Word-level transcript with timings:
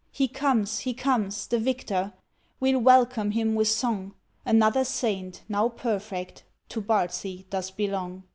He 0.11 0.27
comes! 0.27 0.79
he 0.79 0.95
comes! 0.95 1.45
the 1.45 1.59
victor! 1.59 2.13
We'll 2.59 2.79
welcome 2.79 3.29
him 3.29 3.53
with 3.53 3.67
song; 3.67 4.15
Another 4.47 4.83
Saint 4.83 5.43
now 5.47 5.69
perfect, 5.69 6.43
To 6.69 6.81
Bardsey 6.81 7.45
doth 7.51 7.77
belong! 7.77 8.23